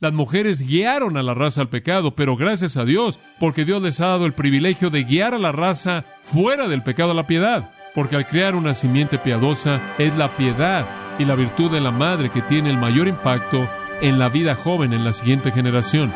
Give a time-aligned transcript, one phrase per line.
[0.00, 4.00] Las mujeres guiaron a la raza al pecado, pero gracias a Dios, porque Dios les
[4.00, 7.70] ha dado el privilegio de guiar a la raza fuera del pecado a la piedad.
[7.94, 10.86] Porque al crear una simiente piadosa es la piedad
[11.18, 13.68] y la virtud de la madre que tiene el mayor impacto
[14.00, 16.10] en la vida joven en la siguiente generación.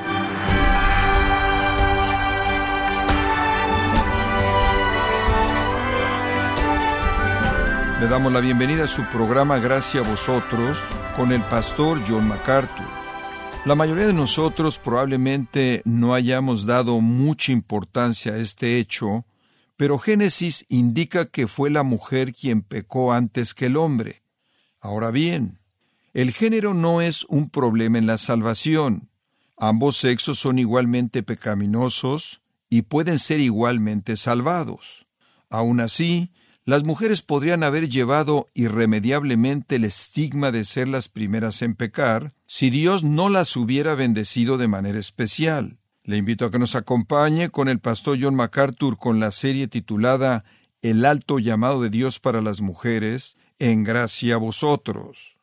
[8.00, 10.82] Le damos la bienvenida a su programa Gracias a vosotros
[11.16, 13.03] con el pastor John MacArthur.
[13.64, 19.24] La mayoría de nosotros probablemente no hayamos dado mucha importancia a este hecho,
[19.78, 24.22] pero Génesis indica que fue la mujer quien pecó antes que el hombre.
[24.80, 25.60] Ahora bien,
[26.12, 29.08] el género no es un problema en la salvación.
[29.56, 35.06] Ambos sexos son igualmente pecaminosos y pueden ser igualmente salvados.
[35.48, 36.32] Aun así,
[36.66, 42.70] las mujeres podrían haber llevado irremediablemente el estigma de ser las primeras en pecar si
[42.70, 45.78] Dios no las hubiera bendecido de manera especial.
[46.04, 50.44] Le invito a que nos acompañe con el pastor John MacArthur con la serie titulada
[50.80, 55.36] El alto llamado de Dios para las mujeres, en gracia a vosotros.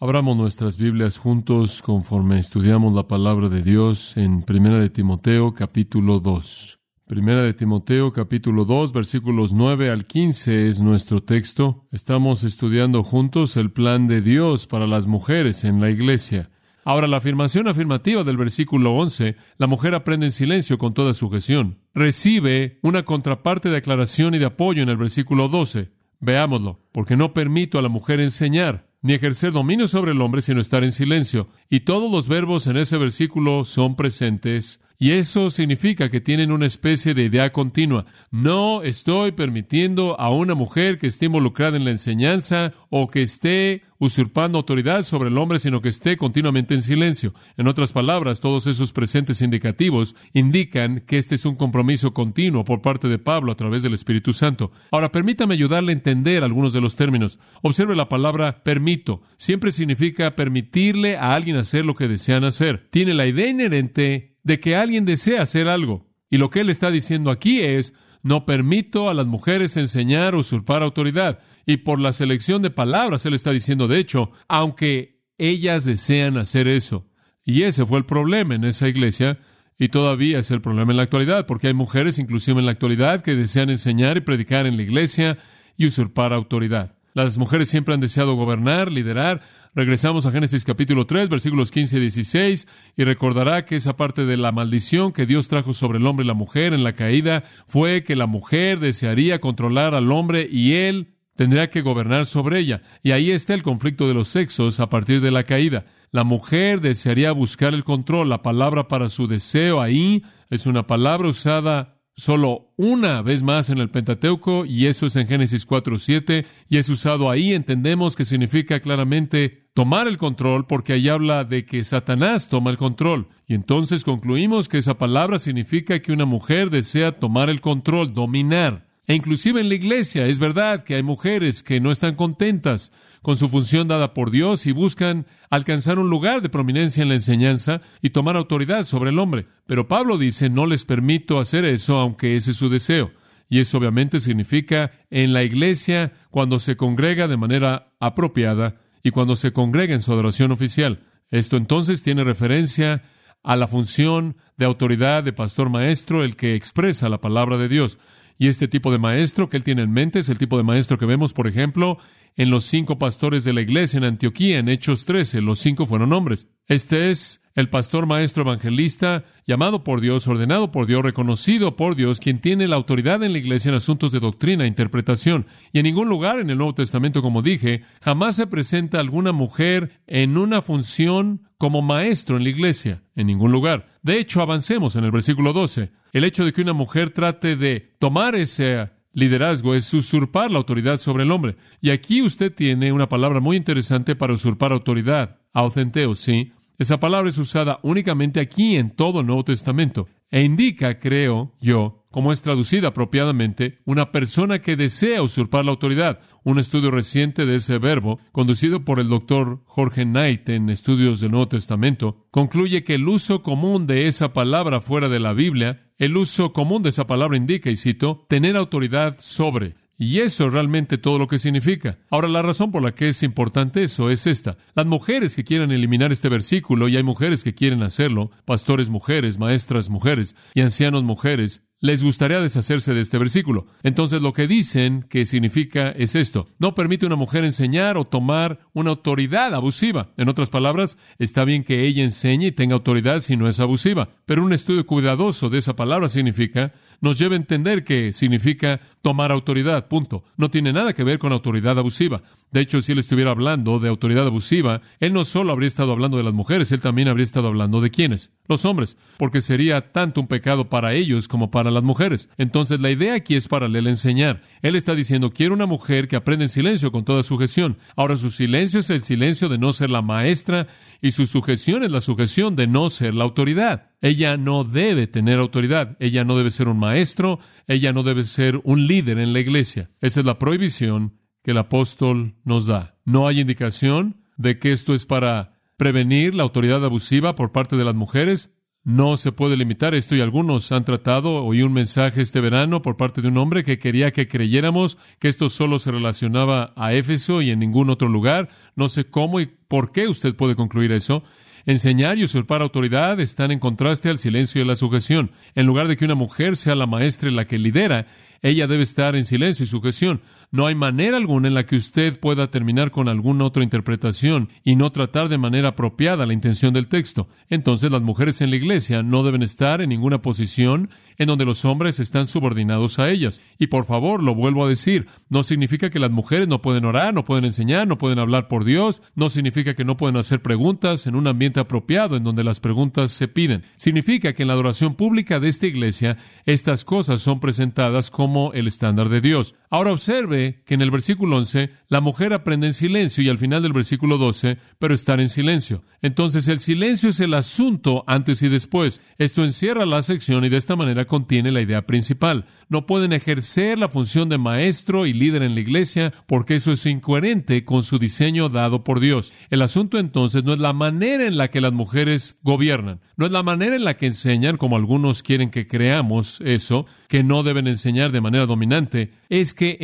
[0.00, 6.20] Abramos nuestras Biblias juntos conforme estudiamos la palabra de Dios en Primera de Timoteo capítulo
[6.20, 6.78] 2.
[7.06, 11.86] Primera de Timoteo capítulo 2 versículos 9 al 15 es nuestro texto.
[11.92, 16.48] Estamos estudiando juntos el plan de Dios para las mujeres en la iglesia.
[16.82, 21.78] Ahora, la afirmación afirmativa del versículo 11, la mujer aprende en silencio con toda sujeción,
[21.92, 25.90] recibe una contraparte de aclaración y de apoyo en el versículo 12.
[26.20, 30.58] Veámoslo, porque no permito a la mujer enseñar, ni ejercer dominio sobre el hombre, sino
[30.58, 31.48] estar en silencio.
[31.68, 36.66] Y todos los verbos en ese versículo son presentes y eso significa que tienen una
[36.66, 38.06] especie de idea continua.
[38.30, 43.82] No estoy permitiendo a una mujer que esté involucrada en la enseñanza o que esté
[43.98, 47.34] usurpando autoridad sobre el hombre, sino que esté continuamente en silencio.
[47.56, 52.82] En otras palabras, todos esos presentes indicativos indican que este es un compromiso continuo por
[52.82, 54.72] parte de Pablo a través del Espíritu Santo.
[54.90, 57.38] Ahora, permítame ayudarle a entender algunos de los términos.
[57.62, 59.22] Observe la palabra permito.
[59.36, 62.86] Siempre significa permitirle a alguien hacer lo que desean hacer.
[62.90, 66.06] Tiene la idea inherente de que alguien desea hacer algo.
[66.30, 70.38] Y lo que él está diciendo aquí es, no permito a las mujeres enseñar o
[70.38, 71.40] usurpar autoridad.
[71.66, 76.68] Y por la selección de palabras, él está diciendo, de hecho, aunque ellas desean hacer
[76.68, 77.06] eso.
[77.44, 79.38] Y ese fue el problema en esa iglesia,
[79.78, 83.22] y todavía es el problema en la actualidad, porque hay mujeres, inclusive en la actualidad,
[83.22, 85.36] que desean enseñar y predicar en la iglesia
[85.76, 86.96] y usurpar autoridad.
[87.12, 89.42] Las mujeres siempre han deseado gobernar, liderar,
[89.76, 94.36] Regresamos a Génesis capítulo 3, versículos 15 y 16, y recordará que esa parte de
[94.36, 98.04] la maldición que Dios trajo sobre el hombre y la mujer en la caída fue
[98.04, 102.82] que la mujer desearía controlar al hombre y él tendría que gobernar sobre ella.
[103.02, 105.86] Y ahí está el conflicto de los sexos a partir de la caída.
[106.12, 108.28] La mujer desearía buscar el control.
[108.28, 113.78] La palabra para su deseo ahí es una palabra usada solo una vez más en
[113.78, 118.80] el Pentateuco, y eso es en Génesis 4.7, y es usado ahí, entendemos que significa
[118.80, 123.28] claramente tomar el control, porque ahí habla de que Satanás toma el control.
[123.46, 128.86] Y entonces concluimos que esa palabra significa que una mujer desea tomar el control, dominar.
[129.06, 132.90] E inclusive en la iglesia es verdad que hay mujeres que no están contentas
[133.24, 137.14] con su función dada por Dios y buscan alcanzar un lugar de prominencia en la
[137.14, 139.46] enseñanza y tomar autoridad sobre el hombre.
[139.66, 143.12] Pero Pablo dice, no les permito hacer eso, aunque ese es su deseo.
[143.48, 149.36] Y eso obviamente significa en la iglesia cuando se congrega de manera apropiada y cuando
[149.36, 151.00] se congrega en su adoración oficial.
[151.30, 153.04] Esto entonces tiene referencia
[153.42, 157.96] a la función de autoridad de pastor maestro, el que expresa la palabra de Dios.
[158.38, 160.98] Y este tipo de maestro que él tiene en mente es el tipo de maestro
[160.98, 161.98] que vemos, por ejemplo,
[162.36, 165.40] en los cinco pastores de la iglesia en Antioquía, en Hechos 13.
[165.40, 166.46] Los cinco fueron hombres.
[166.66, 172.18] Este es el pastor maestro evangelista, llamado por Dios, ordenado por Dios, reconocido por Dios,
[172.18, 175.46] quien tiene la autoridad en la iglesia en asuntos de doctrina e interpretación.
[175.72, 180.00] Y en ningún lugar en el Nuevo Testamento, como dije, jamás se presenta alguna mujer
[180.08, 183.86] en una función como maestro en la iglesia, en ningún lugar.
[184.02, 185.92] De hecho, avancemos en el versículo 12.
[186.12, 190.98] El hecho de que una mujer trate de tomar ese liderazgo es usurpar la autoridad
[190.98, 191.56] sobre el hombre.
[191.80, 195.38] Y aquí usted tiene una palabra muy interesante para usurpar autoridad.
[195.52, 196.52] Aucenteo, sí.
[196.76, 202.03] Esa palabra es usada únicamente aquí en todo el Nuevo Testamento e indica, creo yo,
[202.14, 206.20] como es traducida apropiadamente, una persona que desea usurpar la autoridad.
[206.44, 211.32] Un estudio reciente de ese verbo, conducido por el doctor Jorge Knight en Estudios del
[211.32, 216.16] Nuevo Testamento, concluye que el uso común de esa palabra fuera de la Biblia, el
[216.16, 219.74] uso común de esa palabra indica, y cito, tener autoridad sobre.
[219.96, 221.98] Y eso es realmente todo lo que significa.
[222.10, 224.56] Ahora, la razón por la que es importante eso es esta.
[224.74, 229.38] Las mujeres que quieran eliminar este versículo, y hay mujeres que quieren hacerlo, pastores mujeres,
[229.38, 233.66] maestras mujeres y ancianos mujeres, les gustaría deshacerse de este versículo.
[233.82, 236.48] Entonces lo que dicen que significa es esto.
[236.58, 240.12] No permite una mujer enseñar o tomar una autoridad abusiva.
[240.16, 244.08] En otras palabras, está bien que ella enseñe y tenga autoridad si no es abusiva.
[244.24, 249.32] Pero un estudio cuidadoso de esa palabra significa nos lleva a entender que significa tomar
[249.32, 250.24] autoridad, punto.
[250.36, 252.22] No tiene nada que ver con autoridad abusiva.
[252.50, 256.16] De hecho, si él estuviera hablando de autoridad abusiva, él no solo habría estado hablando
[256.16, 260.20] de las mujeres, él también habría estado hablando de quiénes, los hombres, porque sería tanto
[260.20, 262.28] un pecado para ellos como para las mujeres.
[262.38, 264.42] Entonces, la idea aquí es para él enseñar.
[264.62, 267.76] Él está diciendo, quiero una mujer que aprenda en silencio con toda sujeción.
[267.96, 270.68] Ahora, su silencio es el silencio de no ser la maestra
[271.02, 273.90] y su sujeción es la sujeción de no ser la autoridad.
[274.04, 278.60] Ella no debe tener autoridad, ella no debe ser un maestro, ella no debe ser
[278.62, 279.88] un líder en la iglesia.
[280.02, 282.98] Esa es la prohibición que el apóstol nos da.
[283.06, 287.84] No hay indicación de que esto es para prevenir la autoridad abusiva por parte de
[287.86, 288.50] las mujeres.
[288.82, 292.98] No se puede limitar esto y algunos han tratado, oí un mensaje este verano por
[292.98, 297.40] parte de un hombre que quería que creyéramos que esto solo se relacionaba a Éfeso
[297.40, 298.50] y en ningún otro lugar.
[298.76, 301.24] No sé cómo y por qué usted puede concluir eso.
[301.66, 305.30] Enseñar y usurpar autoridad están en contraste al silencio y la sujeción.
[305.54, 308.06] En lugar de que una mujer sea la maestra y la que lidera,
[308.42, 310.20] ella debe estar en silencio y sujeción.
[310.54, 314.76] No hay manera alguna en la que usted pueda terminar con alguna otra interpretación y
[314.76, 317.26] no tratar de manera apropiada la intención del texto.
[317.48, 321.64] Entonces las mujeres en la iglesia no deben estar en ninguna posición en donde los
[321.64, 323.40] hombres están subordinados a ellas.
[323.58, 327.14] Y por favor, lo vuelvo a decir, no significa que las mujeres no pueden orar,
[327.14, 331.08] no pueden enseñar, no pueden hablar por Dios, no significa que no pueden hacer preguntas
[331.08, 333.64] en un ambiente apropiado en donde las preguntas se piden.
[333.76, 336.16] Significa que en la adoración pública de esta iglesia
[336.46, 339.56] estas cosas son presentadas como el estándar de Dios.
[339.70, 343.62] Ahora observe que en el versículo 11 la mujer aprende en silencio y al final
[343.62, 345.82] del versículo 12, pero estar en silencio.
[346.02, 349.00] Entonces el silencio es el asunto antes y después.
[349.18, 352.46] Esto encierra la sección y de esta manera contiene la idea principal.
[352.68, 356.84] No pueden ejercer la función de maestro y líder en la iglesia porque eso es
[356.86, 359.32] incoherente con su diseño dado por Dios.
[359.50, 363.32] El asunto entonces no es la manera en la que las mujeres gobiernan, no es
[363.32, 367.66] la manera en la que enseñan, como algunos quieren que creamos eso, que no deben
[367.66, 369.78] enseñar de manera dominante, es que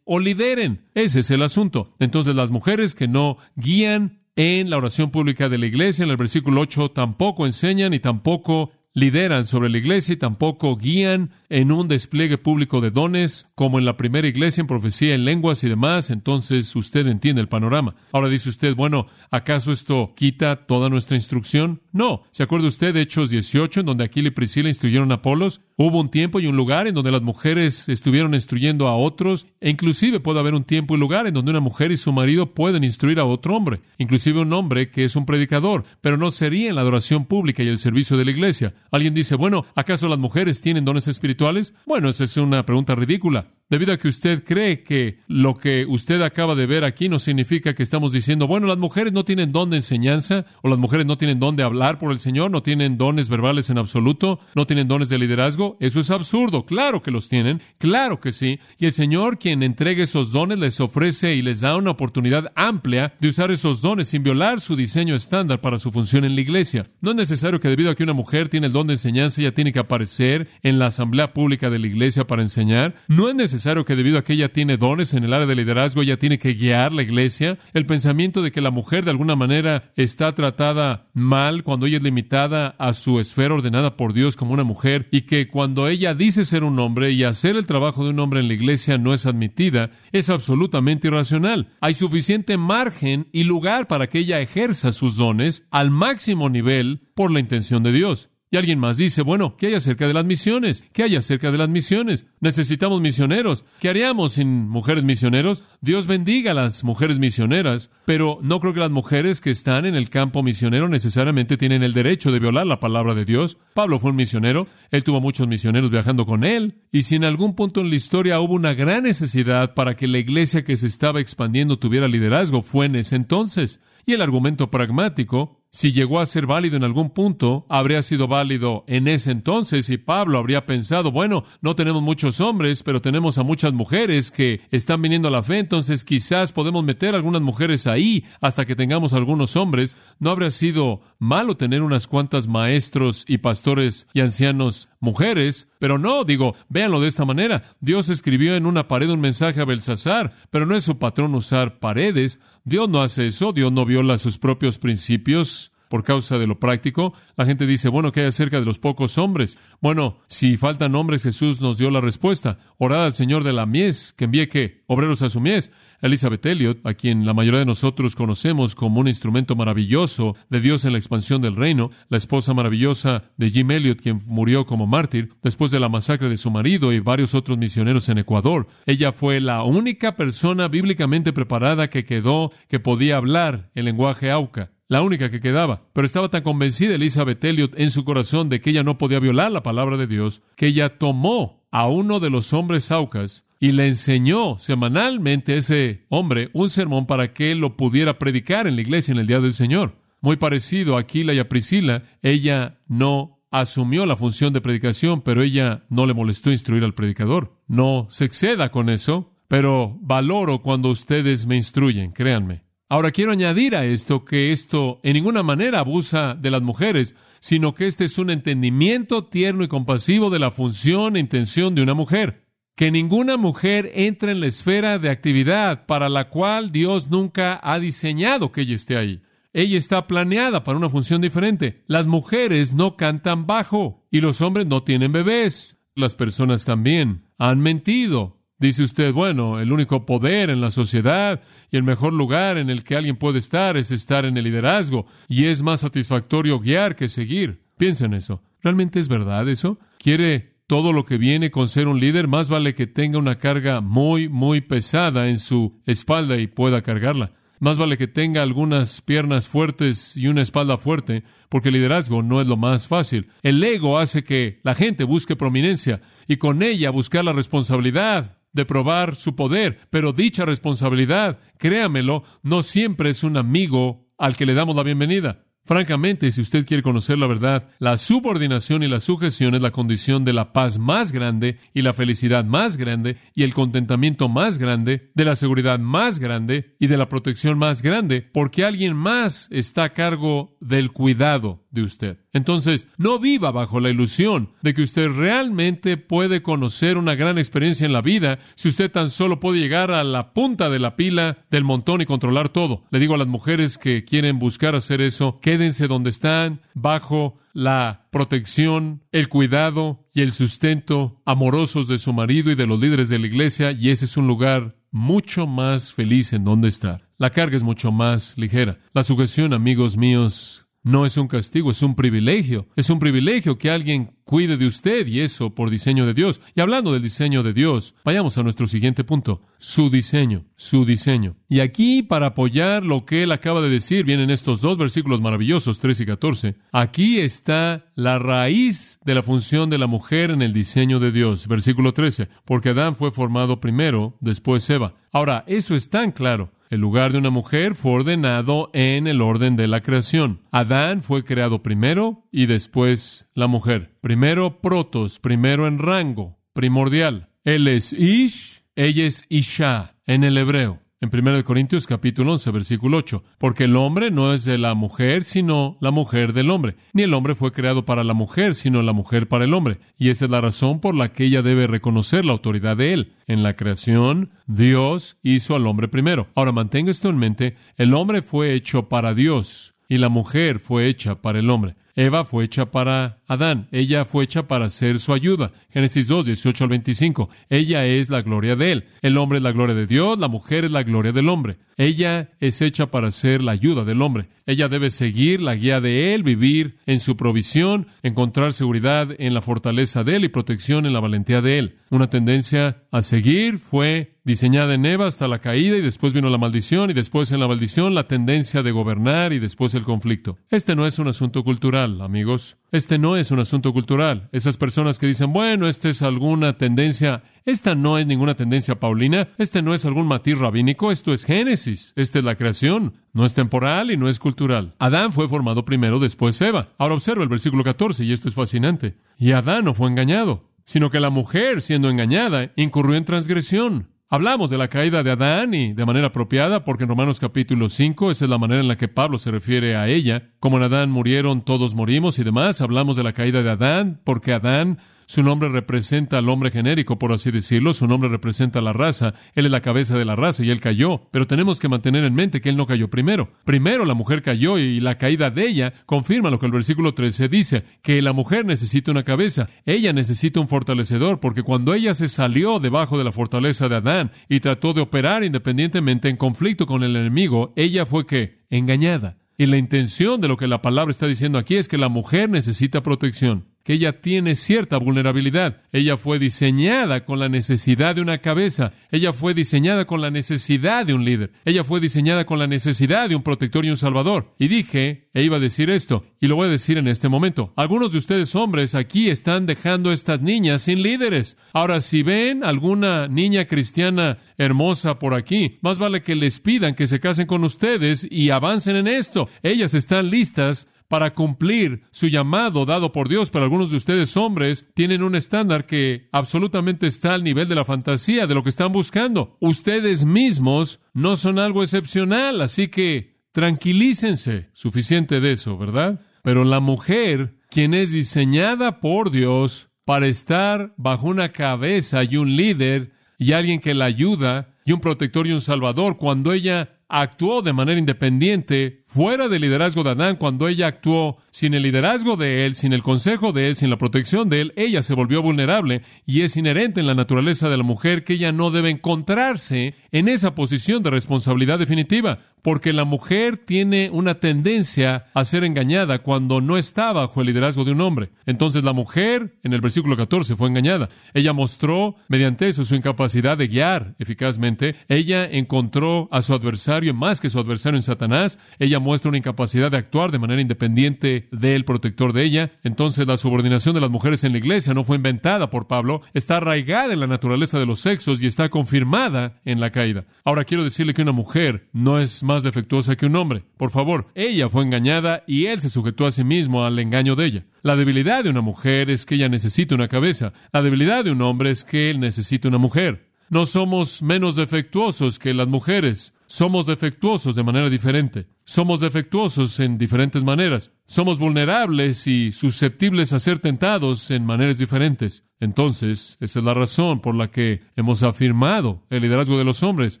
[0.04, 0.86] o lideren.
[0.94, 1.94] Ese es el asunto.
[1.98, 6.16] Entonces las mujeres que no guían en la oración pública de la iglesia, en el
[6.16, 11.88] versículo 8, tampoco enseñan y tampoco lideran sobre la iglesia y tampoco guían en un
[11.88, 16.10] despliegue público de dones, como en la primera iglesia en profecía en lenguas y demás,
[16.10, 17.94] entonces usted entiende el panorama.
[18.12, 21.82] Ahora dice usted, bueno, ¿acaso esto quita toda nuestra instrucción?
[21.92, 22.22] No.
[22.30, 25.60] ¿Se acuerda usted de Hechos 18, en donde Aquila y Priscila instruyeron a Apolos?
[25.76, 29.70] Hubo un tiempo y un lugar en donde las mujeres estuvieron instruyendo a otros, e
[29.70, 32.84] inclusive puede haber un tiempo y lugar en donde una mujer y su marido pueden
[32.84, 36.74] instruir a otro hombre, inclusive un hombre que es un predicador, pero no sería en
[36.74, 38.74] la adoración pública y el servicio de la iglesia.
[38.90, 41.74] Alguien dice, bueno, ¿acaso las mujeres tienen dones espirituales?
[41.86, 46.20] Bueno, esa es una pregunta ridícula debido a que usted cree que lo que usted
[46.22, 49.70] acaba de ver aquí no significa que estamos diciendo, bueno, las mujeres no tienen don
[49.70, 52.98] de enseñanza, o las mujeres no tienen don de hablar por el Señor, no tienen
[52.98, 55.76] dones verbales en absoluto, no tienen dones de liderazgo.
[55.80, 56.66] Eso es absurdo.
[56.66, 58.58] Claro que los tienen, claro que sí.
[58.78, 63.14] Y el Señor, quien entregue esos dones, les ofrece y les da una oportunidad amplia
[63.20, 66.86] de usar esos dones sin violar su diseño estándar para su función en la iglesia.
[67.00, 69.54] No es necesario que debido a que una mujer tiene el don de enseñanza, ella
[69.54, 72.96] tiene que aparecer en la asamblea pública de la iglesia para enseñar.
[73.06, 76.00] No es necesario que debido a que ella tiene dones en el área de liderazgo,
[76.00, 77.58] ella tiene que guiar la iglesia.
[77.74, 82.02] El pensamiento de que la mujer de alguna manera está tratada mal cuando ella es
[82.02, 86.46] limitada a su esfera ordenada por Dios como una mujer y que cuando ella dice
[86.46, 89.26] ser un hombre y hacer el trabajo de un hombre en la iglesia no es
[89.26, 91.68] admitida, es absolutamente irracional.
[91.82, 97.30] Hay suficiente margen y lugar para que ella ejerza sus dones al máximo nivel por
[97.30, 98.30] la intención de Dios.
[98.52, 100.82] Y alguien más dice, bueno, ¿qué hay acerca de las misiones?
[100.92, 102.26] ¿Qué hay acerca de las misiones?
[102.40, 103.64] Necesitamos misioneros.
[103.78, 105.62] ¿Qué haríamos sin mujeres misioneros?
[105.80, 109.94] Dios bendiga a las mujeres misioneras, pero no creo que las mujeres que están en
[109.94, 113.56] el campo misionero necesariamente tienen el derecho de violar la palabra de Dios.
[113.72, 117.54] Pablo fue un misionero, él tuvo muchos misioneros viajando con él, y si en algún
[117.54, 121.20] punto en la historia hubo una gran necesidad para que la iglesia que se estaba
[121.20, 123.78] expandiendo tuviera liderazgo, fue en ese entonces.
[124.06, 128.84] Y el argumento pragmático si llegó a ser válido en algún punto, habría sido válido
[128.88, 133.44] en ese entonces y Pablo habría pensado, bueno, no tenemos muchos hombres, pero tenemos a
[133.44, 138.24] muchas mujeres que están viniendo a la fe, entonces quizás podemos meter algunas mujeres ahí
[138.40, 139.96] hasta que tengamos algunos hombres.
[140.18, 146.24] No habría sido malo tener unas cuantas maestros y pastores y ancianos mujeres, pero no,
[146.24, 147.64] digo, véanlo de esta manera.
[147.80, 151.78] Dios escribió en una pared un mensaje a Belsasar, pero no es su patrón usar
[151.78, 152.38] paredes.
[152.64, 157.14] Dios no hace eso, Dios no viola sus propios principios por causa de lo práctico.
[157.36, 159.58] La gente dice, bueno, ¿qué hay acerca de los pocos hombres?
[159.80, 162.58] Bueno, si faltan hombres, Jesús nos dio la respuesta.
[162.78, 164.84] Orad al Señor de la mies, que envíe qué?
[164.86, 165.72] Obreros a su mies.
[166.02, 170.84] Elizabeth Elliot, a quien la mayoría de nosotros conocemos como un instrumento maravilloso de Dios
[170.84, 175.34] en la expansión del reino, la esposa maravillosa de Jim Elliot, quien murió como mártir
[175.42, 178.66] después de la masacre de su marido y varios otros misioneros en Ecuador.
[178.86, 184.72] Ella fue la única persona bíblicamente preparada que quedó que podía hablar el lenguaje auca
[184.90, 185.82] la única que quedaba.
[185.92, 189.52] Pero estaba tan convencida Elizabeth Elliot en su corazón de que ella no podía violar
[189.52, 193.86] la palabra de Dios, que ella tomó a uno de los hombres aucas y le
[193.86, 198.80] enseñó semanalmente a ese hombre un sermón para que él lo pudiera predicar en la
[198.80, 199.98] iglesia en el día del Señor.
[200.22, 205.42] Muy parecido a Aquila y a Priscila, ella no asumió la función de predicación, pero
[205.42, 207.58] ella no le molestó instruir al predicador.
[207.68, 212.64] No se exceda con eso, pero valoro cuando ustedes me instruyen, créanme.
[212.88, 217.74] Ahora quiero añadir a esto que esto en ninguna manera abusa de las mujeres, sino
[217.74, 221.94] que este es un entendimiento tierno y compasivo de la función e intención de una
[221.94, 227.60] mujer que ninguna mujer entre en la esfera de actividad para la cual Dios nunca
[227.62, 229.22] ha diseñado que ella esté ahí.
[229.52, 231.82] Ella está planeada para una función diferente.
[231.86, 235.78] Las mujeres no cantan bajo y los hombres no tienen bebés.
[235.94, 238.40] Las personas también han mentido.
[238.58, 242.84] Dice usted, bueno, el único poder en la sociedad y el mejor lugar en el
[242.84, 247.08] que alguien puede estar es estar en el liderazgo y es más satisfactorio guiar que
[247.08, 247.64] seguir.
[247.78, 248.42] Piensa en eso.
[248.60, 249.78] ¿Realmente es verdad eso?
[249.98, 253.80] ¿Quiere todo lo que viene con ser un líder, más vale que tenga una carga
[253.80, 257.32] muy, muy pesada en su espalda y pueda cargarla.
[257.58, 262.40] Más vale que tenga algunas piernas fuertes y una espalda fuerte, porque el liderazgo no
[262.40, 263.30] es lo más fácil.
[263.42, 268.64] El ego hace que la gente busque prominencia y con ella buscar la responsabilidad de
[268.64, 274.54] probar su poder, pero dicha responsabilidad, créamelo, no siempre es un amigo al que le
[274.54, 275.49] damos la bienvenida.
[275.64, 280.24] Francamente, si usted quiere conocer la verdad, la subordinación y la sujeción es la condición
[280.24, 285.10] de la paz más grande y la felicidad más grande y el contentamiento más grande,
[285.14, 289.84] de la seguridad más grande y de la protección más grande, porque alguien más está
[289.84, 292.18] a cargo del cuidado de usted.
[292.32, 297.86] Entonces, no viva bajo la ilusión de que usted realmente puede conocer una gran experiencia
[297.86, 301.38] en la vida si usted tan solo puede llegar a la punta de la pila
[301.50, 302.84] del montón y controlar todo.
[302.90, 308.06] Le digo a las mujeres que quieren buscar hacer eso, quédense donde están, bajo la
[308.12, 313.18] protección, el cuidado y el sustento amorosos de su marido y de los líderes de
[313.18, 317.08] la iglesia, y ese es un lugar mucho más feliz en donde estar.
[317.18, 318.78] La carga es mucho más ligera.
[318.94, 322.66] La sujeción, amigos míos, no es un castigo, es un privilegio.
[322.74, 326.40] Es un privilegio que alguien cuide de usted y eso por diseño de Dios.
[326.54, 329.42] Y hablando del diseño de Dios, vayamos a nuestro siguiente punto.
[329.58, 331.36] Su diseño, su diseño.
[331.48, 335.80] Y aquí, para apoyar lo que él acaba de decir, vienen estos dos versículos maravillosos,
[335.80, 336.56] 13 y 14.
[336.72, 341.46] Aquí está la raíz de la función de la mujer en el diseño de Dios.
[341.46, 342.28] Versículo 13.
[342.46, 344.94] Porque Adán fue formado primero, después Eva.
[345.12, 346.52] Ahora, eso es tan claro.
[346.70, 350.42] El lugar de una mujer fue ordenado en el orden de la creación.
[350.52, 353.98] Adán fue creado primero y después la mujer.
[354.00, 357.28] Primero protos, primero en rango, primordial.
[357.42, 362.98] Él es Ish, ella es Isha en el hebreo en 1 Corintios capítulo 11, versículo
[362.98, 367.02] 8, porque el hombre no es de la mujer, sino la mujer del hombre, ni
[367.04, 370.26] el hombre fue creado para la mujer, sino la mujer para el hombre, y esa
[370.26, 373.12] es la razón por la que ella debe reconocer la autoridad de él.
[373.26, 376.28] En la creación, Dios hizo al hombre primero.
[376.34, 380.86] Ahora mantenga esto en mente, el hombre fue hecho para Dios, y la mujer fue
[380.86, 381.76] hecha para el hombre.
[381.96, 385.52] Eva fue hecha para Adán, ella fue hecha para ser su ayuda.
[385.72, 387.30] Génesis 2, 18 al 25.
[387.48, 388.84] Ella es la gloria de él.
[389.02, 391.58] El hombre es la gloria de Dios, la mujer es la gloria del hombre.
[391.76, 394.30] Ella es hecha para ser la ayuda del hombre.
[394.46, 399.42] Ella debe seguir la guía de él, vivir en su provisión, encontrar seguridad en la
[399.42, 401.76] fortaleza de él y protección en la valentía de él.
[401.88, 406.38] Una tendencia a seguir fue diseñada en Eva hasta la caída y después vino la
[406.38, 410.36] maldición y después en la maldición la tendencia de gobernar y después el conflicto.
[410.50, 412.56] Este no es un asunto cultural, amigos.
[412.72, 414.28] Este no es un asunto cultural.
[414.32, 419.28] Esas personas que dicen, bueno, esta es alguna tendencia Esta no es ninguna tendencia paulina,
[419.38, 423.34] este no es algún matiz rabínico, esto es Génesis, esta es la creación, no es
[423.34, 424.74] temporal y no es cultural.
[424.78, 426.68] Adán fue formado primero, después Eva.
[426.78, 428.96] Ahora observa el versículo 14 y esto es fascinante.
[429.16, 433.88] Y Adán no fue engañado, sino que la mujer, siendo engañada, incurrió en transgresión.
[434.12, 438.10] Hablamos de la caída de Adán y de manera apropiada, porque en Romanos capítulo 5,
[438.10, 440.32] esa es la manera en la que Pablo se refiere a ella.
[440.40, 442.60] Como en Adán murieron, todos morimos y demás.
[442.60, 447.10] Hablamos de la caída de Adán, porque Adán su nombre representa al hombre genérico, por
[447.10, 447.74] así decirlo.
[447.74, 449.12] Su nombre representa a la raza.
[449.34, 451.08] Él es la cabeza de la raza y él cayó.
[451.10, 453.32] Pero tenemos que mantener en mente que él no cayó primero.
[453.44, 457.28] Primero la mujer cayó y la caída de ella confirma lo que el versículo 13
[457.28, 459.48] dice, que la mujer necesita una cabeza.
[459.66, 464.12] Ella necesita un fortalecedor, porque cuando ella se salió debajo de la fortaleza de Adán
[464.28, 469.16] y trató de operar independientemente en conflicto con el enemigo, ella fue que engañada.
[469.36, 472.30] Y la intención de lo que la palabra está diciendo aquí es que la mujer
[472.30, 475.62] necesita protección ella tiene cierta vulnerabilidad.
[475.72, 478.72] Ella fue diseñada con la necesidad de una cabeza.
[478.90, 481.32] Ella fue diseñada con la necesidad de un líder.
[481.44, 484.34] Ella fue diseñada con la necesidad de un protector y un salvador.
[484.38, 487.52] Y dije, e iba a decir esto, y lo voy a decir en este momento.
[487.56, 491.36] Algunos de ustedes hombres aquí están dejando a estas niñas sin líderes.
[491.52, 496.86] Ahora, si ven alguna niña cristiana hermosa por aquí, más vale que les pidan que
[496.86, 499.28] se casen con ustedes y avancen en esto.
[499.42, 504.66] Ellas están listas para cumplir su llamado dado por Dios, pero algunos de ustedes hombres
[504.74, 508.72] tienen un estándar que absolutamente está al nivel de la fantasía, de lo que están
[508.72, 509.36] buscando.
[509.38, 514.50] Ustedes mismos no son algo excepcional, así que tranquilícense.
[514.52, 516.00] Suficiente de eso, ¿verdad?
[516.24, 522.34] Pero la mujer, quien es diseñada por Dios para estar bajo una cabeza y un
[522.34, 527.42] líder y alguien que la ayuda y un protector y un salvador, cuando ella actuó
[527.42, 532.44] de manera independiente, fuera del liderazgo de Adán, cuando ella actuó sin el liderazgo de
[532.44, 535.82] él, sin el consejo de él, sin la protección de él, ella se volvió vulnerable
[536.06, 540.08] y es inherente en la naturaleza de la mujer que ella no debe encontrarse en
[540.08, 546.40] esa posición de responsabilidad definitiva, porque la mujer tiene una tendencia a ser engañada cuando
[546.40, 548.10] no está bajo el liderazgo de un hombre.
[548.26, 550.88] Entonces la mujer, en el versículo 14, fue engañada.
[551.14, 554.74] Ella mostró mediante eso su incapacidad de guiar eficazmente.
[554.88, 558.38] Ella encontró a su adversario más que su adversario en Satanás.
[558.58, 562.52] Ella muestra una incapacidad de actuar de manera independiente del protector de ella.
[562.64, 566.38] Entonces la subordinación de las mujeres en la iglesia no fue inventada por Pablo, está
[566.38, 570.04] arraigada en la naturaleza de los sexos y está confirmada en la caída.
[570.24, 573.44] Ahora quiero decirle que una mujer no es más defectuosa que un hombre.
[573.56, 577.26] Por favor, ella fue engañada y él se sujetó a sí mismo al engaño de
[577.26, 577.44] ella.
[577.62, 580.32] La debilidad de una mujer es que ella necesita una cabeza.
[580.52, 583.10] La debilidad de un hombre es que él necesita una mujer.
[583.28, 586.14] No somos menos defectuosos que las mujeres.
[586.26, 588.26] Somos defectuosos de manera diferente.
[588.50, 590.72] Somos defectuosos en diferentes maneras.
[590.84, 595.24] Somos vulnerables y susceptibles a ser tentados en maneras diferentes.
[595.38, 600.00] Entonces, esa es la razón por la que hemos afirmado el liderazgo de los hombres.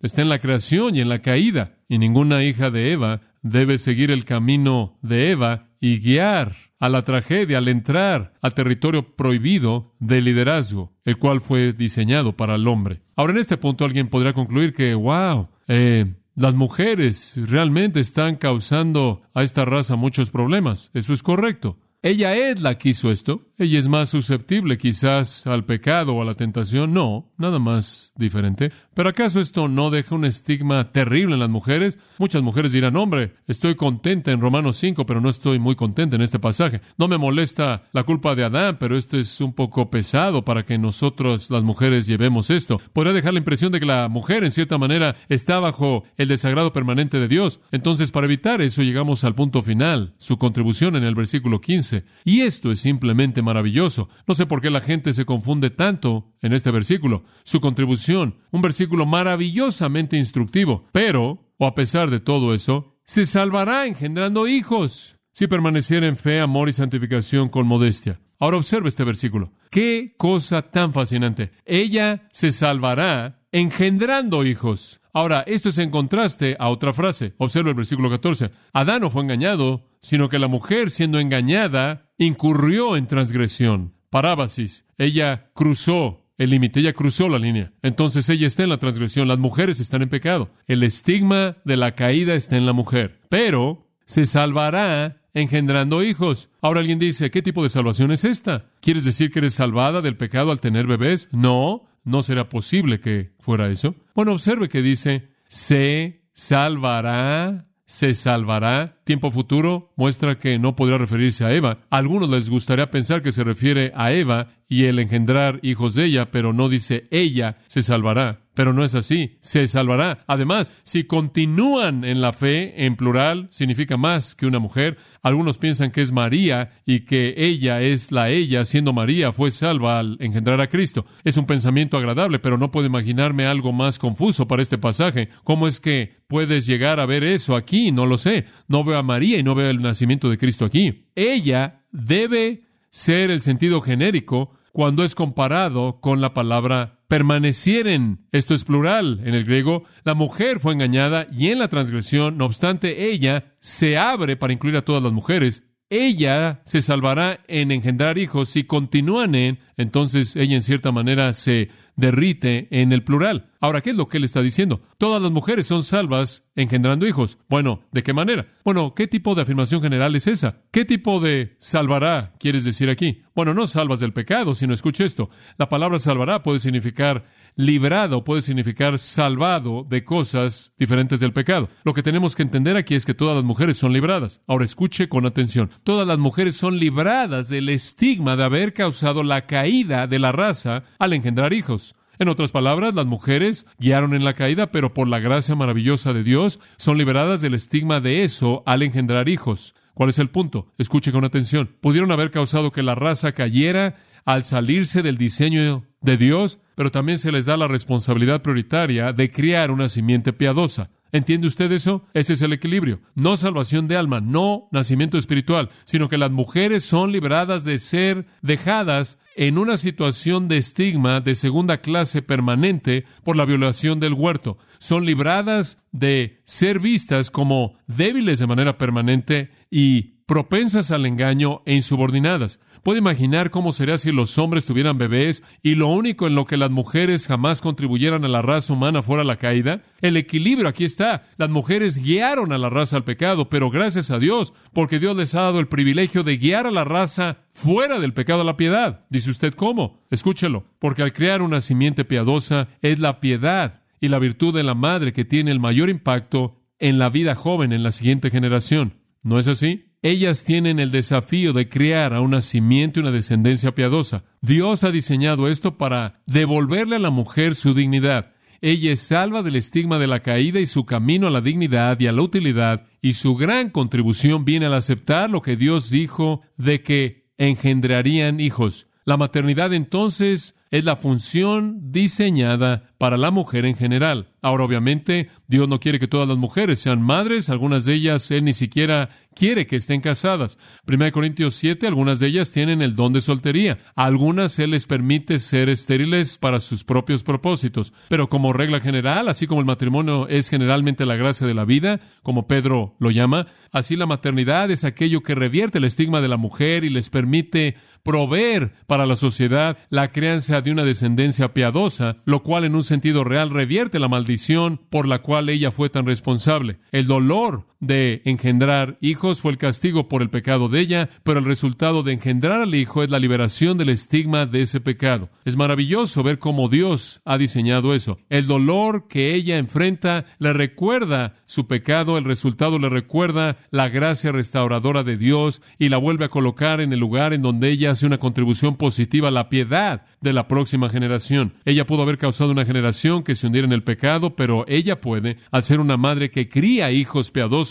[0.00, 1.76] Está en la creación y en la caída.
[1.86, 7.02] Y ninguna hija de Eva debe seguir el camino de Eva y guiar a la
[7.02, 13.02] tragedia al entrar al territorio prohibido del liderazgo, el cual fue diseñado para el hombre.
[13.16, 19.20] Ahora, en este punto alguien podría concluir que, wow, eh, las mujeres realmente están causando
[19.34, 20.90] a esta raza muchos problemas.
[20.94, 21.76] Eso es correcto.
[22.00, 23.49] Ella es la que hizo esto.
[23.60, 26.94] Ella es más susceptible quizás al pecado o a la tentación.
[26.94, 28.72] No, nada más diferente.
[28.94, 31.98] Pero ¿acaso esto no deja un estigma terrible en las mujeres?
[32.16, 36.22] Muchas mujeres dirán, hombre, estoy contenta en Romanos 5, pero no estoy muy contenta en
[36.22, 36.80] este pasaje.
[36.96, 40.78] No me molesta la culpa de Adán, pero esto es un poco pesado para que
[40.78, 42.80] nosotros las mujeres llevemos esto.
[42.94, 46.72] Podría dejar la impresión de que la mujer en cierta manera está bajo el desagrado
[46.72, 47.60] permanente de Dios.
[47.72, 52.06] Entonces, para evitar eso, llegamos al punto final, su contribución en el versículo 15.
[52.24, 54.08] Y esto es simplemente maravilloso.
[54.28, 57.24] No sé por qué la gente se confunde tanto en este versículo.
[57.42, 63.86] Su contribución, un versículo maravillosamente instructivo, pero, o a pesar de todo eso, se salvará
[63.86, 68.20] engendrando hijos si permaneciera en fe, amor y santificación con modestia.
[68.38, 69.52] Ahora observe este versículo.
[69.70, 71.50] Qué cosa tan fascinante.
[71.64, 75.00] Ella se salvará engendrando hijos.
[75.12, 77.34] Ahora, esto es en contraste a otra frase.
[77.38, 78.52] Observe el versículo 14.
[78.72, 83.94] Adán no fue engañado, sino que la mujer, siendo engañada, incurrió en transgresión.
[84.10, 84.84] Parábasis.
[84.98, 87.72] Ella cruzó el límite, ella cruzó la línea.
[87.82, 89.28] Entonces ella está en la transgresión.
[89.28, 90.50] Las mujeres están en pecado.
[90.66, 93.20] El estigma de la caída está en la mujer.
[93.28, 96.48] Pero se salvará engendrando hijos.
[96.60, 98.70] Ahora alguien dice, ¿qué tipo de salvación es esta?
[98.80, 101.28] ¿Quieres decir que eres salvada del pecado al tener bebés?
[101.30, 103.94] No, no será posible que fuera eso.
[104.14, 109.00] Bueno, observe que dice, se salvará, se salvará.
[109.02, 111.78] Tiempo futuro muestra que no podrá referirse a Eva.
[111.90, 116.04] A algunos les gustaría pensar que se refiere a Eva y el engendrar hijos de
[116.04, 118.39] ella, pero no dice ella se salvará.
[118.54, 120.24] Pero no es así, se salvará.
[120.26, 124.98] Además, si continúan en la fe, en plural, significa más que una mujer.
[125.22, 129.98] Algunos piensan que es María y que ella es la ella, siendo María, fue salva
[129.98, 131.06] al engendrar a Cristo.
[131.24, 135.28] Es un pensamiento agradable, pero no puedo imaginarme algo más confuso para este pasaje.
[135.44, 137.92] ¿Cómo es que puedes llegar a ver eso aquí?
[137.92, 138.46] No lo sé.
[138.66, 141.06] No veo a María y no veo el nacimiento de Cristo aquí.
[141.14, 148.24] Ella debe ser el sentido genérico cuando es comparado con la palabra permanecieren.
[148.30, 149.82] Esto es plural en el griego.
[150.04, 154.76] La mujer fue engañada y en la transgresión, no obstante, ella se abre para incluir
[154.76, 155.64] a todas las mujeres.
[155.92, 158.48] Ella se salvará en engendrar hijos.
[158.48, 163.50] Si continúan en, entonces ella en cierta manera se derrite en el plural.
[163.60, 164.80] Ahora, ¿qué es lo que él está diciendo?
[164.98, 167.38] Todas las mujeres son salvas engendrando hijos.
[167.48, 168.46] Bueno, ¿de qué manera?
[168.64, 170.62] Bueno, ¿qué tipo de afirmación general es esa?
[170.70, 173.22] ¿Qué tipo de salvará quieres decir aquí?
[173.34, 175.28] Bueno, no salvas del pecado, sino escuche esto.
[175.58, 177.24] La palabra salvará puede significar
[177.66, 181.68] librado, puede significar salvado de cosas diferentes del pecado.
[181.84, 184.42] Lo que tenemos que entender aquí es que todas las mujeres son libradas.
[184.46, 185.70] Ahora escuche con atención.
[185.84, 190.84] Todas las mujeres son libradas del estigma de haber causado la caída de la raza
[190.98, 191.94] al engendrar hijos.
[192.18, 196.22] En otras palabras, las mujeres guiaron en la caída, pero por la gracia maravillosa de
[196.22, 199.74] Dios son liberadas del estigma de eso al engendrar hijos.
[199.94, 200.66] ¿Cuál es el punto?
[200.78, 201.76] Escuche con atención.
[201.80, 207.18] Pudieron haber causado que la raza cayera al salirse del diseño de Dios, pero también
[207.18, 210.90] se les da la responsabilidad prioritaria de criar una simiente piadosa.
[211.12, 212.04] ¿Entiende usted eso?
[212.14, 213.00] Ese es el equilibrio.
[213.14, 218.26] No salvación de alma, no nacimiento espiritual, sino que las mujeres son liberadas de ser
[218.42, 224.58] dejadas en una situación de estigma de segunda clase permanente por la violación del huerto.
[224.78, 231.74] Son libradas de ser vistas como débiles de manera permanente y propensas al engaño e
[231.74, 232.60] insubordinadas.
[232.82, 236.56] Puede imaginar cómo sería si los hombres tuvieran bebés y lo único en lo que
[236.56, 239.82] las mujeres jamás contribuyeran a la raza humana fuera la caída.
[240.00, 241.24] El equilibrio aquí está.
[241.36, 245.34] Las mujeres guiaron a la raza al pecado, pero gracias a Dios, porque Dios les
[245.34, 249.04] ha dado el privilegio de guiar a la raza fuera del pecado a la piedad.
[249.10, 250.00] Dice usted cómo.
[250.10, 250.64] Escúchelo.
[250.78, 255.12] Porque al crear una simiente piadosa es la piedad y la virtud de la madre
[255.12, 258.94] que tiene el mayor impacto en la vida joven en la siguiente generación.
[259.22, 259.89] ¿No es así?
[260.02, 264.24] Ellas tienen el desafío de crear a una simiente, una descendencia piadosa.
[264.40, 268.32] Dios ha diseñado esto para devolverle a la mujer su dignidad.
[268.62, 272.06] Ella es salva del estigma de la caída y su camino a la dignidad y
[272.06, 276.82] a la utilidad, y su gran contribución viene al aceptar lo que Dios dijo de
[276.82, 278.86] que engendrarían hijos.
[279.04, 284.28] La maternidad entonces es la función diseñada para la mujer en general.
[284.42, 288.44] Ahora, obviamente, Dios no quiere que todas las mujeres sean madres, algunas de ellas Él
[288.44, 290.58] ni siquiera quiere que estén casadas.
[290.86, 293.78] 1 Corintios 7, algunas de ellas tienen el don de soltería.
[293.94, 297.94] Algunas Él les permite ser estériles para sus propios propósitos.
[298.08, 302.00] Pero como regla general, así como el matrimonio es generalmente la gracia de la vida,
[302.22, 306.36] como Pedro lo llama, así la maternidad es aquello que revierte el estigma de la
[306.36, 312.42] mujer y les permite proveer para la sociedad la crianza de una descendencia piadosa, lo
[312.42, 316.80] cual en un sentido real revierte la maldición por la cual ella fue tan responsable.
[316.90, 321.46] El dolor de engendrar hijos fue el castigo por el pecado de ella, pero el
[321.46, 325.30] resultado de engendrar al hijo es la liberación del estigma de ese pecado.
[325.44, 328.18] Es maravilloso ver cómo Dios ha diseñado eso.
[328.28, 334.30] El dolor que ella enfrenta le recuerda su pecado, el resultado le recuerda la gracia
[334.30, 338.06] restauradora de Dios y la vuelve a colocar en el lugar en donde ella hace
[338.06, 341.54] una contribución positiva a la piedad de la próxima generación.
[341.64, 345.38] Ella pudo haber causado una generación que se hundiera en el pecado, pero ella puede,
[345.50, 347.69] al ser una madre que cría hijos piadosos,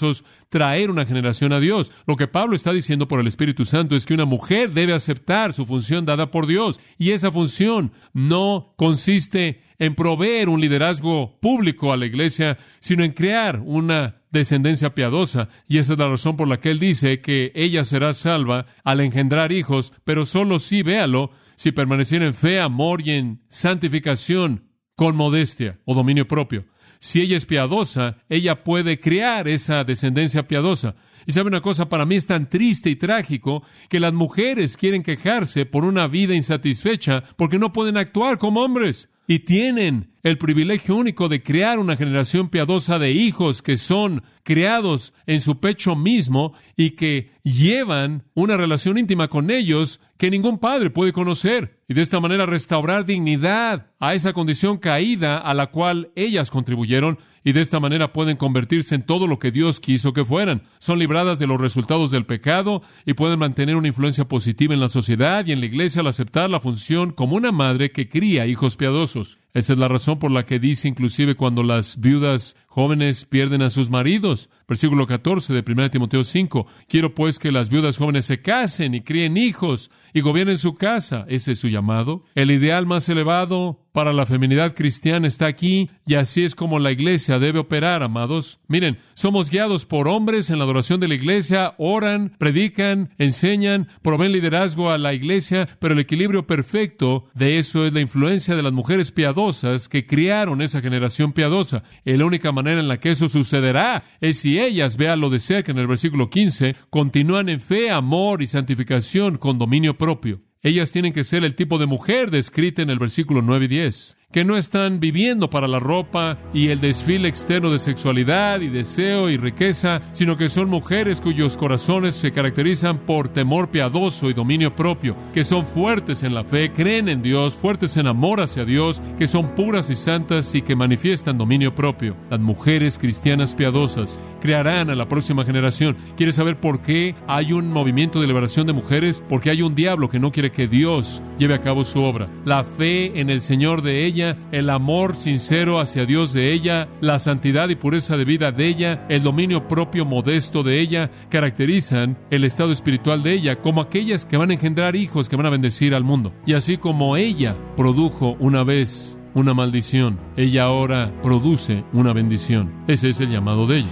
[0.49, 1.91] traer una generación a Dios.
[2.05, 5.53] Lo que Pablo está diciendo por el Espíritu Santo es que una mujer debe aceptar
[5.53, 11.93] su función dada por Dios, y esa función no consiste en proveer un liderazgo público
[11.93, 15.49] a la iglesia, sino en crear una descendencia piadosa.
[15.67, 18.99] Y esa es la razón por la que él dice que ella será salva al
[18.99, 25.15] engendrar hijos, pero solo si, véalo, si permaneciera en fe, amor y en santificación con
[25.15, 26.65] modestia o dominio propio.
[26.99, 30.95] Si ella es piadosa, ella puede crear esa descendencia piadosa.
[31.25, 35.03] Y sabe una cosa, para mí es tan triste y trágico que las mujeres quieren
[35.03, 40.95] quejarse por una vida insatisfecha porque no pueden actuar como hombres y tienen el privilegio
[40.95, 46.53] único de crear una generación piadosa de hijos que son criados en su pecho mismo
[46.75, 51.79] y que llevan una relación íntima con ellos que ningún padre puede conocer.
[51.87, 57.17] Y de esta manera restaurar dignidad a esa condición caída a la cual ellas contribuyeron
[57.45, 60.63] y de esta manera pueden convertirse en todo lo que Dios quiso que fueran.
[60.79, 64.89] Son libradas de los resultados del pecado y pueden mantener una influencia positiva en la
[64.89, 68.75] sociedad y en la iglesia al aceptar la función como una madre que cría hijos
[68.75, 69.39] piadosos.
[69.53, 73.71] Esa es la razón por la que dice inclusive cuando las viudas jóvenes pierden a
[73.71, 74.49] sus maridos.
[74.67, 76.67] Versículo 14 de 1 Timoteo 5.
[76.87, 81.25] Quiero pues que las viudas jóvenes se casen y críen hijos y gobiernen su casa.
[81.27, 82.23] Ese es su llamado.
[82.35, 86.91] El ideal más elevado para la feminidad cristiana está aquí y así es como la
[86.91, 88.59] iglesia debe operar, amados.
[88.67, 94.31] Miren, somos guiados por hombres en la adoración de la iglesia, oran, predican, enseñan, proveen
[94.31, 98.73] liderazgo a la iglesia, pero el equilibrio perfecto de eso es la influencia de las
[98.73, 101.83] mujeres piadosas que criaron esa generación piadosa.
[102.05, 105.39] Y la única manera en la que eso sucederá es si ellas, vean lo de
[105.39, 110.48] cerca en el versículo 15, continúan en fe, amor y santificación con dominio propio.
[110.61, 114.18] Ellas tienen que ser el tipo de mujer descrita en el versículo 9 y 10
[114.31, 119.27] que no están viviendo para la ropa y el desfile externo de sexualidad y deseo
[119.27, 124.75] y riqueza, sino que son mujeres cuyos corazones se caracterizan por temor piadoso y dominio
[124.75, 129.01] propio, que son fuertes en la fe, creen en Dios, fuertes en amor hacia Dios,
[129.17, 132.15] que son puras y santas y que manifiestan dominio propio.
[132.29, 135.97] Las mujeres cristianas piadosas crearán a la próxima generación.
[136.15, 139.23] ¿Quieres saber por qué hay un movimiento de liberación de mujeres?
[139.27, 142.29] Porque hay un diablo que no quiere que Dios lleve a cabo su obra.
[142.45, 144.18] La fe en el Señor de ella
[144.51, 149.05] el amor sincero hacia Dios de ella, la santidad y pureza de vida de ella,
[149.09, 154.37] el dominio propio modesto de ella, caracterizan el estado espiritual de ella como aquellas que
[154.37, 156.33] van a engendrar hijos que van a bendecir al mundo.
[156.45, 162.71] Y así como ella produjo una vez una maldición, ella ahora produce una bendición.
[162.87, 163.89] Ese es el llamado de ella.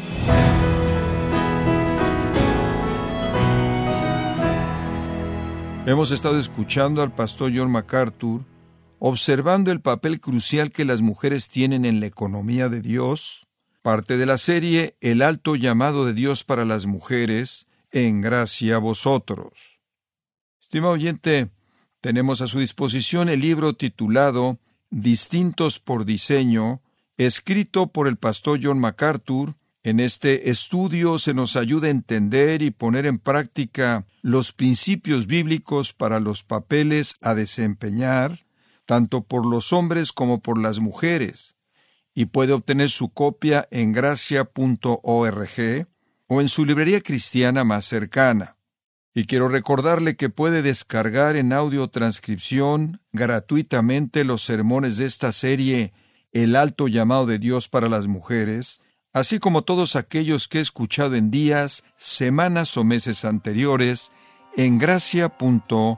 [5.88, 8.42] Hemos estado escuchando al pastor John MacArthur
[9.00, 13.48] observando el papel crucial que las mujeres tienen en la economía de Dios,
[13.82, 18.80] parte de la serie El alto llamado de Dios para las mujeres, en gracia a
[18.80, 19.80] vosotros.
[20.60, 21.50] Estimado oyente,
[22.02, 26.82] tenemos a su disposición el libro titulado Distintos por diseño,
[27.18, 29.56] escrito por el pastor John MacArthur.
[29.84, 35.94] En este estudio se nos ayuda a entender y poner en práctica los principios bíblicos
[35.94, 38.47] para los papeles a desempeñar
[38.88, 41.56] tanto por los hombres como por las mujeres,
[42.16, 45.88] y puede obtener su copia en gracia.org
[46.26, 48.58] o en su librería cristiana más cercana.
[49.14, 55.94] Y quiero recordarle que puede descargar en audio transcripción gratuitamente los sermones de esta serie
[56.32, 58.80] El alto llamado de Dios para las mujeres,
[59.14, 64.12] así como todos aquellos que he escuchado en días, semanas o meses anteriores
[64.56, 65.98] en gracia.org.